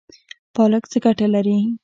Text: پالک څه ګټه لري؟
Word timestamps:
پالک 0.55 0.83
څه 0.91 0.97
ګټه 1.05 1.25
لري؟ 1.33 1.57